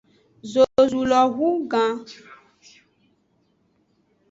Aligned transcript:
Zozulo 0.51 1.21
wu 1.37 1.49
gan. 1.71 1.95